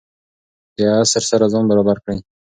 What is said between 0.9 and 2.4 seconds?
عصر سره ځان برابر کړئ.